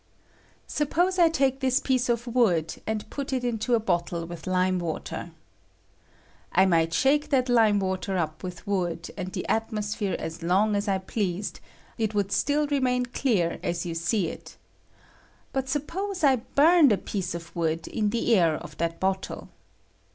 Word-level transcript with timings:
Suppose 0.65 1.19
I 1.19 1.29
take 1.29 1.59
this 1.59 1.79
piece 1.79 2.09
of 2.09 2.25
wood, 2.25 2.81
and 2.87 3.07
put 3.11 3.31
it 3.31 3.43
into 3.43 3.75
a 3.75 3.79
bottle 3.79 4.25
with 4.25 4.47
lime 4.47 4.79
water. 4.79 5.29
I 6.51 6.65
might 6.65 6.89
shaiie 6.89 7.29
that 7.29 7.49
lime 7.49 7.77
water 7.79 8.17
up 8.17 8.41
with 8.41 8.65
wood 8.65 9.11
and 9.15 9.31
the 9.31 9.45
atmos 9.47 9.95
phere 9.95 10.15
as 10.17 10.41
long 10.41 10.75
as 10.75 10.87
I 10.87 10.97
pleased, 10.97 11.59
it 11.99 12.15
would 12.15 12.31
still 12.31 12.65
remain 12.65 13.05
clear 13.05 13.59
as 13.61 13.85
you 13.85 13.93
see 13.93 14.27
it; 14.29 14.57
but 15.53 15.69
suppose 15.69 16.23
I 16.23 16.37
bum 16.37 16.87
the 16.87 16.97
piece 16.97 17.35
of 17.35 17.55
wood 17.55 17.87
in 17.87 18.09
the 18.09 18.33
air 18.33 18.55
of 18.55 18.77
that 18.77 18.99
bottle. 18.99 19.49